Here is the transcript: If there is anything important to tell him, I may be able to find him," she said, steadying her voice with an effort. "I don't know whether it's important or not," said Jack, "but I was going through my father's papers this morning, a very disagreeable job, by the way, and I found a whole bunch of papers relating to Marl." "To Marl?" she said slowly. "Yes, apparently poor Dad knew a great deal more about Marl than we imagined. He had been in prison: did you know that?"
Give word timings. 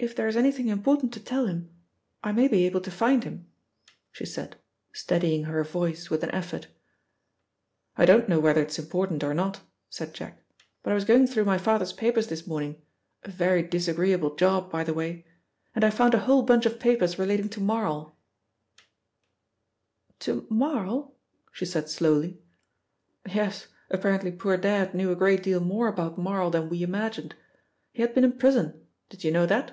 If 0.00 0.14
there 0.14 0.28
is 0.28 0.36
anything 0.36 0.68
important 0.68 1.12
to 1.14 1.20
tell 1.20 1.46
him, 1.48 1.74
I 2.22 2.30
may 2.30 2.46
be 2.46 2.64
able 2.66 2.80
to 2.82 2.88
find 2.92 3.24
him," 3.24 3.48
she 4.12 4.24
said, 4.24 4.54
steadying 4.92 5.42
her 5.46 5.64
voice 5.64 6.08
with 6.08 6.22
an 6.22 6.30
effort. 6.30 6.68
"I 7.96 8.04
don't 8.06 8.28
know 8.28 8.38
whether 8.38 8.62
it's 8.62 8.78
important 8.78 9.24
or 9.24 9.34
not," 9.34 9.60
said 9.90 10.14
Jack, 10.14 10.40
"but 10.84 10.92
I 10.92 10.94
was 10.94 11.04
going 11.04 11.26
through 11.26 11.46
my 11.46 11.58
father's 11.58 11.92
papers 11.92 12.28
this 12.28 12.46
morning, 12.46 12.80
a 13.24 13.30
very 13.32 13.60
disagreeable 13.60 14.36
job, 14.36 14.70
by 14.70 14.84
the 14.84 14.94
way, 14.94 15.26
and 15.74 15.82
I 15.82 15.90
found 15.90 16.14
a 16.14 16.18
whole 16.20 16.42
bunch 16.44 16.64
of 16.64 16.78
papers 16.78 17.18
relating 17.18 17.48
to 17.48 17.60
Marl." 17.60 18.16
"To 20.20 20.46
Marl?" 20.48 21.16
she 21.50 21.64
said 21.66 21.88
slowly. 21.88 22.40
"Yes, 23.28 23.66
apparently 23.90 24.30
poor 24.30 24.56
Dad 24.58 24.94
knew 24.94 25.10
a 25.10 25.16
great 25.16 25.42
deal 25.42 25.58
more 25.58 25.88
about 25.88 26.16
Marl 26.16 26.50
than 26.52 26.68
we 26.68 26.84
imagined. 26.84 27.34
He 27.92 28.02
had 28.02 28.14
been 28.14 28.22
in 28.22 28.38
prison: 28.38 28.86
did 29.08 29.24
you 29.24 29.32
know 29.32 29.44
that?" 29.46 29.72